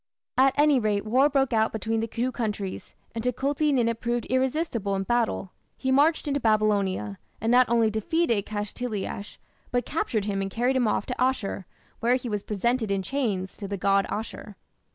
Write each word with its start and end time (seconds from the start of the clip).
At 0.35 0.57
any 0.57 0.79
rate 0.79 1.05
war 1.05 1.29
broke 1.29 1.53
out 1.53 1.71
between 1.71 1.99
the 1.99 2.07
two 2.07 2.31
countries, 2.31 2.95
and 3.13 3.23
Tukulti 3.23 3.71
Ninip 3.71 3.99
proved 3.99 4.25
irresistible 4.31 4.95
in 4.95 5.03
battle. 5.03 5.51
He 5.77 5.91
marched 5.91 6.27
into 6.27 6.39
Babylonia, 6.39 7.19
and 7.39 7.51
not 7.51 7.69
only 7.69 7.91
defeated 7.91 8.47
Kashtiliash, 8.47 9.37
but 9.69 9.85
captured 9.85 10.25
him 10.25 10.41
and 10.41 10.49
carried 10.49 10.75
him 10.75 10.87
off 10.87 11.05
to 11.05 11.15
Asshur, 11.21 11.65
where 11.99 12.15
he 12.15 12.29
was 12.29 12.41
presented 12.41 12.89
in 12.89 13.03
chains 13.03 13.55
to 13.57 13.67
the 13.67 13.77
god 13.77 14.07
Ashur. 14.09 14.55